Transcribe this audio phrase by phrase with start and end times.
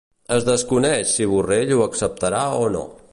[0.35, 2.87] Es desconeix si Borrell ho acceptarà o no.